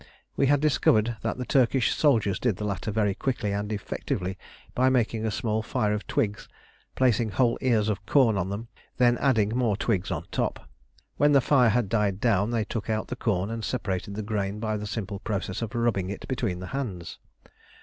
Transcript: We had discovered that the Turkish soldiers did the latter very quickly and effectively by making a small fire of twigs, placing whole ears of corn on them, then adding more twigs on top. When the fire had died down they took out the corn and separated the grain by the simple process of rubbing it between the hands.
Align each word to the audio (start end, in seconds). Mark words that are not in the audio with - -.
We 0.35 0.47
had 0.47 0.61
discovered 0.61 1.17
that 1.21 1.37
the 1.37 1.45
Turkish 1.45 1.93
soldiers 1.93 2.39
did 2.39 2.55
the 2.55 2.63
latter 2.65 2.89
very 2.89 3.13
quickly 3.13 3.51
and 3.51 3.71
effectively 3.71 4.35
by 4.73 4.89
making 4.89 5.27
a 5.27 5.29
small 5.29 5.61
fire 5.61 5.93
of 5.93 6.07
twigs, 6.07 6.49
placing 6.95 7.29
whole 7.29 7.59
ears 7.61 7.87
of 7.87 8.03
corn 8.07 8.35
on 8.35 8.49
them, 8.49 8.67
then 8.97 9.19
adding 9.19 9.49
more 9.55 9.77
twigs 9.77 10.09
on 10.09 10.23
top. 10.31 10.67
When 11.17 11.33
the 11.33 11.39
fire 11.39 11.69
had 11.69 11.87
died 11.87 12.19
down 12.19 12.49
they 12.49 12.65
took 12.65 12.89
out 12.89 13.09
the 13.09 13.15
corn 13.15 13.51
and 13.51 13.63
separated 13.63 14.15
the 14.15 14.23
grain 14.23 14.59
by 14.59 14.75
the 14.75 14.87
simple 14.87 15.19
process 15.19 15.61
of 15.61 15.75
rubbing 15.75 16.09
it 16.09 16.27
between 16.27 16.57
the 16.61 16.67
hands. 16.73 17.19